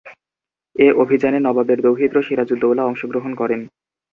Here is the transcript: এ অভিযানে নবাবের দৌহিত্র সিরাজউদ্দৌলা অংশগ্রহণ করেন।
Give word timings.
এ 0.75 0.87
অভিযানে 1.03 1.39
নবাবের 1.41 1.79
দৌহিত্র 1.81 2.17
সিরাজউদ্দৌলা 2.21 2.83
অংশগ্রহণ 2.85 3.31
করেন। 3.35 3.61